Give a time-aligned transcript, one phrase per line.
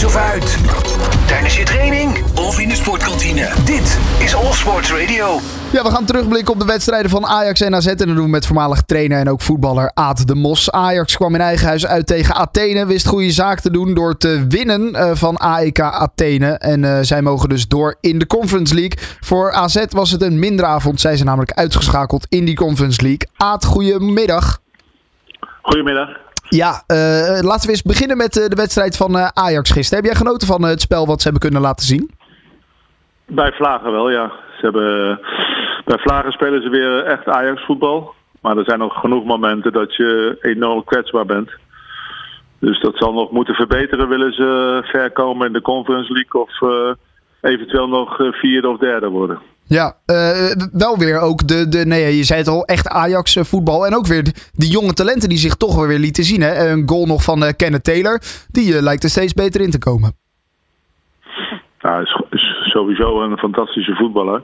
[0.00, 0.58] thuis of uit.
[1.26, 3.52] Tijdens je training of in de sportkantine.
[3.64, 5.38] Dit is All Sports Radio.
[5.72, 7.86] Ja, we gaan terugblikken op de wedstrijden van Ajax en AZ.
[7.86, 10.70] En dat doen we met voormalig trainer en ook voetballer Aad de Mos.
[10.70, 12.86] Ajax kwam in eigen huis uit tegen Athene.
[12.86, 16.46] Wist goede zaak te doen door te winnen eh, van AEK Athene.
[16.46, 18.98] En uh, zij mogen dus door in de Conference League.
[19.20, 21.00] Voor AZ was het een minder avond.
[21.00, 23.28] Zij zijn namelijk uitgeschakeld in die Conference League.
[23.36, 24.60] Aad, goedemiddag.
[25.62, 26.29] Goedemiddag.
[26.50, 30.04] Ja, uh, laten we eens beginnen met uh, de wedstrijd van uh, Ajax gisteren.
[30.04, 32.10] Heb jij genoten van het spel wat ze hebben kunnen laten zien?
[33.26, 34.32] Bij Vlagen wel, ja.
[34.58, 35.20] Ze hebben,
[35.84, 38.14] bij Vlagen spelen ze weer echt Ajax voetbal.
[38.40, 41.50] Maar er zijn nog genoeg momenten dat je enorm kwetsbaar bent.
[42.58, 44.08] Dus dat zal nog moeten verbeteren.
[44.08, 46.86] Willen ze ver komen in de Conference League of
[47.40, 49.38] eventueel nog vierde of derde worden.
[49.78, 53.86] Ja, uh, wel weer ook de, de, nee, je zei het al, echt Ajax voetbal.
[53.86, 56.40] En ook weer de jonge talenten die zich toch weer lieten zien.
[56.40, 56.70] Hè?
[56.70, 60.12] Een goal nog van uh, Kenneth Taylor, die lijkt er steeds beter in te komen.
[61.80, 64.42] Nou, is, sowieso een fantastische voetballer.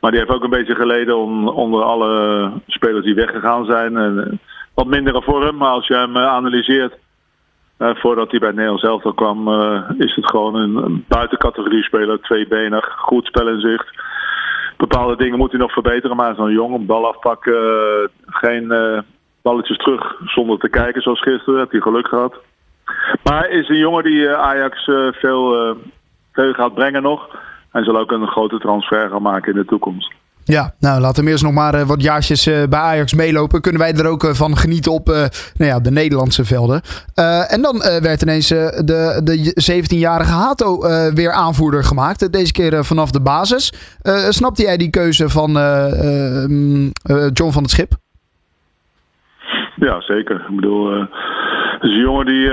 [0.00, 3.96] Maar die heeft ook een beetje geleden on, onder alle spelers die weggegaan zijn.
[3.96, 4.40] En,
[4.74, 6.94] wat mindere vorm, maar als je hem analyseert...
[7.78, 9.48] voordat hij bij het Nederlands elftal kwam,
[9.98, 12.20] is het gewoon een, een buitencategorie speler.
[12.20, 14.02] Tweebenig, goed spel in zicht
[14.76, 16.16] bepaalde dingen moet hij nog verbeteren.
[16.16, 18.98] Maar zo'n jong, een bal afpakken, uh, geen uh,
[19.42, 21.58] balletjes terug zonder te kijken zoals gisteren.
[21.58, 22.34] Heeft hij geluk gehad.
[23.22, 24.84] Maar is een jongen die uh, Ajax
[25.20, 25.76] veel,
[26.32, 27.36] veel gaat brengen nog.
[27.72, 30.12] En zal ook een grote transfer gaan maken in de toekomst.
[30.44, 33.60] Ja, nou laten we eerst nog maar uh, wat jaartjes uh, bij Ajax meelopen.
[33.60, 36.80] Kunnen wij er ook uh, van genieten op nou ja, de Nederlandse velden.
[37.48, 40.78] en dan werd ineens de, de 17-jarige Hato
[41.14, 42.32] weer aanvoerder gemaakt.
[42.32, 43.72] Deze keer vanaf de basis.
[44.28, 46.90] snapte jij die keuze van mm,
[47.32, 47.92] John van het Schip?
[49.76, 50.46] Ja, zeker.
[50.48, 52.50] Ik bedoel, het is een jongen die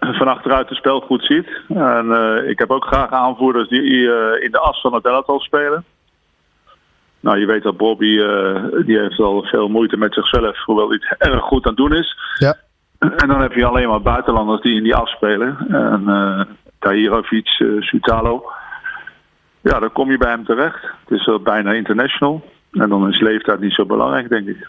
[0.00, 1.48] van achteruit het spel goed ziet.
[1.68, 2.06] En
[2.48, 3.82] ik heb ook graag aanvoerders die
[4.40, 5.84] in de as van het elftal spelen.
[7.24, 11.00] Nou, je weet dat Bobby, uh, die heeft al veel moeite met zichzelf, hoewel hij
[11.00, 12.16] het erg goed aan het doen is.
[12.38, 12.56] Ja.
[12.98, 15.56] En dan heb je alleen maar buitenlanders die in die afspelen.
[15.68, 16.40] En uh,
[16.78, 18.44] Tahirovic, uh, Sutalo.
[19.60, 20.82] Ja, dan kom je bij hem terecht.
[20.82, 22.44] Het is bijna international.
[22.72, 24.66] En dan is leeftijd niet zo belangrijk, denk ik.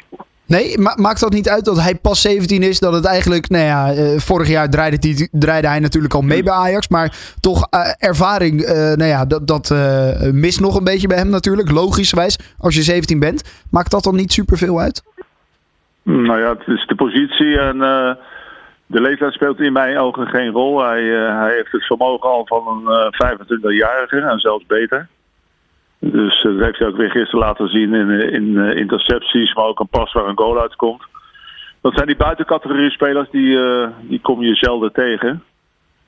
[0.48, 2.80] Nee, ma maakt dat niet uit dat hij pas 17 is?
[2.80, 6.44] Dat het eigenlijk, nou ja, uh, vorig jaar draaide hij, draaide hij natuurlijk al mee
[6.44, 6.88] bij Ajax.
[6.88, 9.76] Maar toch uh, ervaring, uh, nou ja, dat, dat
[10.34, 11.72] mist nog een beetje bij hem natuurlijk.
[11.72, 13.64] Logischwijs, als je 17 bent.
[13.72, 15.04] Maakt dat dan niet superveel uit?
[16.04, 17.78] Nou ja, het is de positie en
[18.88, 20.84] de leeftijd speelt in mijn ogen geen rol.
[20.84, 25.08] Hij, hij heeft het vermogen al van een 25-jarige en zelfs beter.
[26.00, 29.88] Dus dat heeft hij ook weer gisteren laten zien in, in intercepties, maar ook een
[29.88, 31.04] pas waar een goal uitkomt.
[31.82, 33.58] Dat zijn die buitencategorie spelers, die,
[34.02, 35.44] die kom je zelden tegen.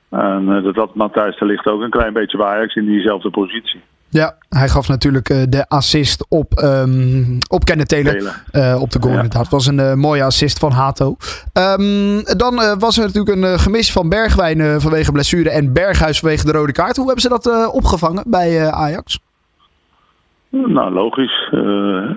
[0.10, 3.82] En dat had Matthijs de Ligt ook een klein beetje bij Ajax in diezelfde positie.
[4.10, 8.44] Ja, hij gaf natuurlijk de assist op, um, op Kenneth Taylor.
[8.52, 9.16] Uh, op de goal ja.
[9.16, 9.42] inderdaad.
[9.42, 11.16] Het was een uh, mooie assist van Hato.
[11.54, 16.52] Um, dan was er natuurlijk een gemis van Bergwijn vanwege blessure en Berghuis vanwege de
[16.52, 16.96] rode kaart.
[16.96, 19.20] Hoe hebben ze dat opgevangen bij Ajax?
[20.66, 21.50] Nou, logisch.
[21.52, 22.10] Uh,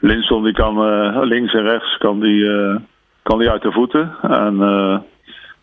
[0.00, 2.76] Linson die kan uh, links en rechts kan die, uh,
[3.22, 4.14] kan die uit de voeten.
[4.22, 4.62] En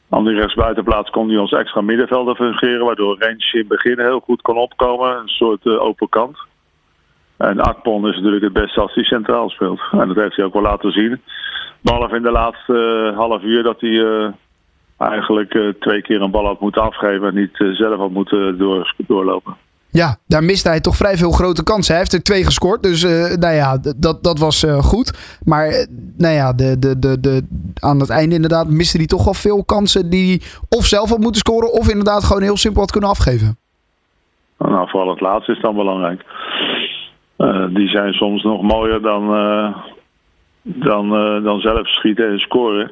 [0.09, 4.19] aan die rechtsbuitenplaats kon hij als extra middenvelder fungeren, waardoor Rens in het begin heel
[4.19, 5.17] goed kon opkomen.
[5.17, 6.37] Een soort open kant.
[7.37, 9.81] En Akpon is natuurlijk het beste als hij centraal speelt.
[9.91, 11.21] En dat heeft hij ook wel laten zien.
[11.81, 14.33] Behalve in de laatste half uur dat hij
[14.97, 19.55] eigenlijk twee keer een bal had moeten afgeven en niet zelf had moeten door, doorlopen.
[19.91, 21.93] Ja, daar miste hij toch vrij veel grote kansen.
[21.93, 25.37] Hij heeft er twee gescoord, dus uh, nou ja, dat, dat was uh, goed.
[25.45, 25.85] Maar uh,
[26.17, 27.47] nou ja, de, de, de, de,
[27.79, 31.19] aan het einde inderdaad miste hij toch wel veel kansen die hij of zelf had
[31.19, 31.71] moeten scoren...
[31.71, 33.57] of inderdaad gewoon heel simpel had kunnen afgeven.
[34.57, 36.23] Nou, vooral het laatste is dan belangrijk.
[37.69, 39.27] die zijn soms nog mooier dan,
[40.63, 41.09] dan,
[41.43, 42.91] dan zelf schieten en scoren.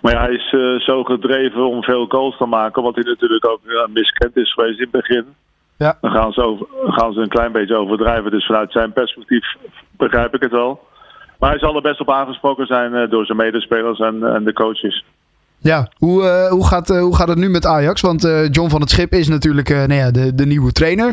[0.00, 0.48] Maar hij is
[0.84, 3.60] zo gedreven om veel goals te maken, wat hij natuurlijk ook
[3.92, 5.24] miskend is geweest in het begin...
[5.78, 5.98] Ja.
[6.00, 8.30] Dan gaan ze, over, gaan ze een klein beetje overdrijven.
[8.30, 9.56] Dus vanuit zijn perspectief
[9.96, 10.80] begrijp ik het wel.
[11.38, 14.52] Maar hij zal er best op aangesproken zijn uh, door zijn medespelers en, en de
[14.52, 15.04] coaches.
[15.60, 18.00] Ja, hoe, uh, hoe, gaat, uh, hoe gaat het nu met Ajax?
[18.00, 21.12] Want John van het Schip is natuurlijk nou ja, de, de nieuwe trainer.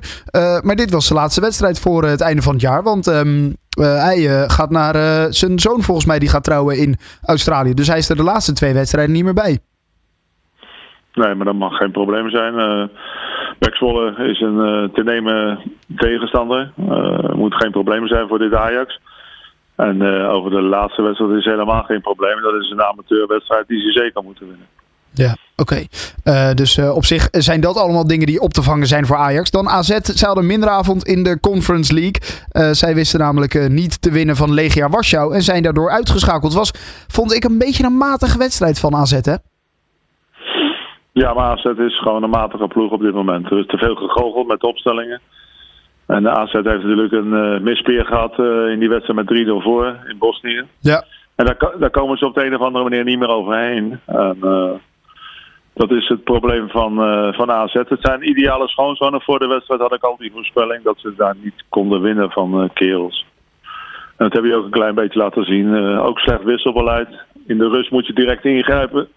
[0.63, 2.83] maar dit was de laatste wedstrijd voor het einde van het jaar.
[2.83, 4.93] Want um, hij gaat naar
[5.33, 6.95] zijn zoon volgens mij, die gaat trouwen in
[7.25, 7.73] Australië.
[7.73, 9.59] Dus hij is er de laatste twee wedstrijden niet meer bij.
[11.13, 12.89] Nee, maar dat mag geen probleem zijn.
[13.57, 13.73] Pek
[14.17, 15.59] is een uh, te nemen
[15.95, 16.71] tegenstander.
[16.79, 18.99] Uh, moet geen probleem zijn voor dit Ajax.
[19.75, 22.41] En uh, over de laatste wedstrijd is helemaal geen probleem.
[22.41, 24.67] Dat is een amateurwedstrijd die ze zeker moeten winnen.
[25.11, 25.85] Ja, Oké,
[26.53, 29.51] dus op zich zijn dat allemaal dingen die op te vangen zijn voor Ajax.
[29.51, 32.73] Dan AZ, zij hadden minderavond in de Conference League.
[32.73, 36.53] Zij wisten namelijk niet te winnen van Legia Warschau en zijn daardoor uitgeschakeld.
[36.53, 36.71] Was,
[37.07, 39.35] vond ik, een beetje een matige wedstrijd van AZ, hè?
[41.21, 43.51] Ja, maar AZ is gewoon een matige ploeg op dit moment.
[43.51, 45.21] Er is te veel gegoocheld met opstellingen.
[46.05, 48.39] En de AZ heeft natuurlijk een mispeer gehad
[48.71, 50.63] in die wedstrijd met 3-0 voor in Bosnië.
[50.79, 51.03] Ja.
[51.35, 53.99] En daar, daar, komen ze op de een of andere manier niet meer overheen.
[54.05, 54.37] En,
[55.73, 56.95] dat is het probleem van,
[57.33, 57.73] van AZ.
[57.73, 59.21] Het zijn ideale schoonzonen.
[59.21, 62.69] Voor de wedstrijd had ik al die voorspelling dat ze daar niet konden winnen van
[62.73, 63.25] Kerels.
[64.17, 65.97] En dat heb je ook een klein beetje laten zien.
[65.97, 67.09] Ook slecht wisselbeleid.
[67.47, 69.07] In de rust moet je direct ingrijpen.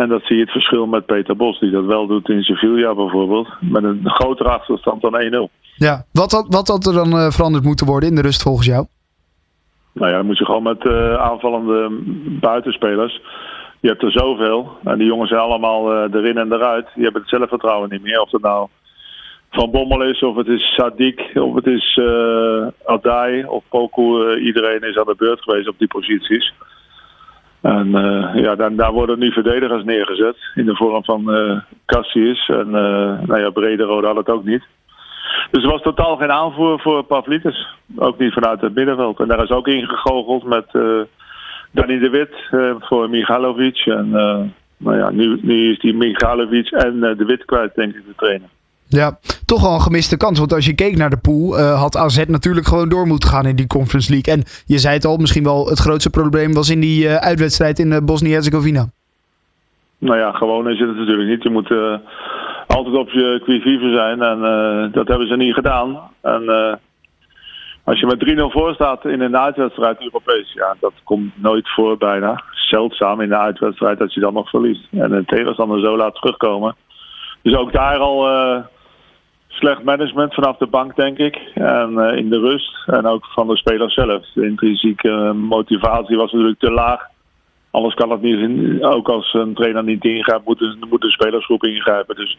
[0.00, 2.94] En dat zie je het verschil met Peter Bos, die dat wel doet in Sevilla
[2.94, 3.48] bijvoorbeeld.
[3.60, 5.52] Met een grotere achterstand dan 1-0.
[5.76, 8.86] Ja, wat had, wat had er dan veranderd moeten worden in de rust volgens jou?
[9.92, 10.86] Nou ja, dan moet je gewoon met
[11.18, 11.88] aanvallende
[12.40, 13.20] buitenspelers
[13.84, 14.78] je hebt er zoveel.
[14.84, 16.86] En die jongens zijn allemaal uh, erin en eruit.
[16.94, 18.20] Die hebben het zelfvertrouwen niet meer.
[18.20, 18.68] Of het nou
[19.50, 24.02] Van Bommel is, of het is Sadik, of het is uh, Adai of Poku.
[24.02, 26.52] Uh, iedereen is aan de beurt geweest op die posities.
[27.64, 27.90] En
[28.34, 30.36] ja, daar, daar, worden nu verdedigers neergezet.
[30.54, 31.30] In de vorm van
[31.86, 32.48] Cassius.
[32.48, 32.70] En
[33.26, 34.62] nou ja, Brederode had het ook niet.
[35.50, 37.66] Dus er was totaal geen aanvoer voor Pavlidis.
[37.96, 39.20] Ook niet vanuit het middenveld.
[39.20, 40.66] En daar is ook ingegoocheld met
[41.74, 43.76] Danny de Wit uh, voor Michalovic.
[43.86, 44.40] En uh,
[44.76, 48.14] nou ja, nu, nu is die Michalovic en uh, de Wit kwijt, denk ik, de
[48.16, 48.48] trainer.
[48.88, 50.38] Ja, toch wel een gemiste kans.
[50.38, 53.56] Want als je keek naar de pool, had AZ natuurlijk gewoon door moeten gaan in
[53.56, 54.34] die Conference League.
[54.34, 58.04] En je zei het al, misschien wel het grootste probleem was in die uitwedstrijd in
[58.04, 58.86] Bosnië-Herzegovina.
[59.98, 61.42] Nou ja, gewoon is het natuurlijk niet.
[61.42, 61.70] Je moet
[62.66, 64.22] altijd op je quivive zijn.
[64.22, 66.00] En dat hebben ze niet gedaan.
[66.20, 66.78] En
[67.84, 71.96] als je met 3-0 voor staat in een uitwedstrijd Europees, ja, dat komt nooit voor
[71.96, 72.42] bijna.
[72.52, 74.86] Zeldzaam in de uitwedstrijd dat je dan nog verliest.
[74.90, 76.76] En een tegenstander zo laat terugkomen.
[77.42, 78.64] Dus ook daar al uh,
[79.54, 81.36] slecht management vanaf de bank, denk ik.
[81.54, 82.82] En uh, in de rust.
[82.86, 84.26] En ook van de spelers zelf.
[84.34, 87.00] De intrinsieke motivatie was natuurlijk te laag.
[87.70, 88.82] Anders kan het niet.
[88.82, 92.16] Ook als een trainer niet ingrijpt, moet de, moet de spelersgroep ingrijpen.
[92.16, 92.38] Dus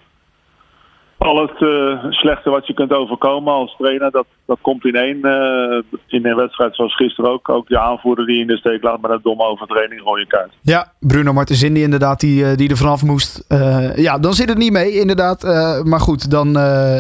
[1.17, 5.17] al het uh, slechte wat je kunt overkomen als trainer, dat, dat komt in één.
[5.17, 7.49] Uh, in een wedstrijd zoals gisteren ook.
[7.49, 10.51] Ook de aanvoerder die in de steek laat met een domme overtreding rode kaart.
[10.61, 13.45] Ja, Bruno Martens die inderdaad, die, eh, die er vanaf moest.
[13.95, 15.43] Ja, dan zit het niet mee inderdaad.
[15.83, 16.57] maar goed, dan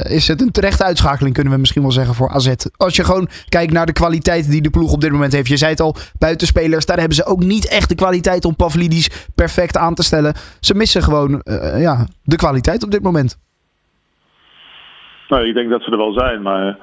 [0.09, 2.53] is het een terechte uitschakeling kunnen we misschien wel zeggen voor AZ.
[2.77, 5.47] Als je gewoon kijkt naar de kwaliteit die de ploeg op dit moment heeft.
[5.47, 9.29] Je zei het al, buitenspelers, daar hebben ze ook niet echt de kwaliteit om Pavlidis
[9.35, 10.33] perfect aan te stellen.
[10.59, 11.41] Ze missen gewoon
[11.77, 13.37] ja, de kwaliteit op dit moment.
[15.27, 16.77] Nou, ik denk dat ze er wel zijn, maar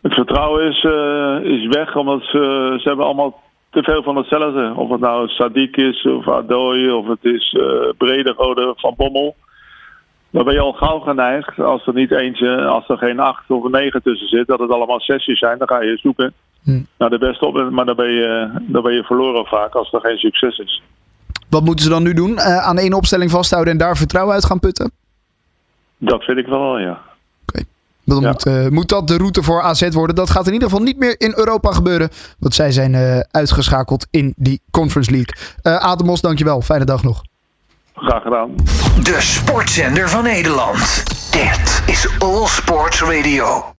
[0.00, 4.72] het vertrouwen is, uh, is weg omdat ze, ze hebben allemaal te veel van hetzelfde.
[4.76, 7.64] Of het nou Sadiq is of Adoy of het is uh,
[7.98, 9.36] Brederode van Bommel.
[10.30, 13.68] Dan ben je al gauw geneigd als er niet eentje, als er geen acht of
[13.70, 15.58] negen tussen zit, dat het allemaal zesjes zijn.
[15.58, 16.32] Dan ga je zoeken
[16.64, 16.80] hm.
[16.98, 20.00] naar de beste op, maar dan ben, je, dan ben je verloren vaak als er
[20.00, 20.82] geen succes is.
[21.48, 22.30] Wat moeten ze dan nu doen?
[22.30, 24.92] Uh, aan één opstelling vasthouden en daar vertrouwen uit gaan putten?
[25.98, 27.00] Dat vind ik wel, ja.
[28.10, 30.16] Dan moet, uh, moet, dat de route voor AZ worden.
[30.16, 32.08] Dat gaat in ieder geval niet meer in Europa gebeuren.
[32.38, 35.34] Want zij zijn uh, uitgeschakeld in die Conference League.
[35.62, 36.62] Uh, Ademos, dankjewel.
[36.62, 37.22] Fijne dag nog.
[37.94, 38.54] Graag gedaan.
[39.02, 41.02] De sportzender van Nederland.
[41.30, 43.64] Dit is All Sports Radio.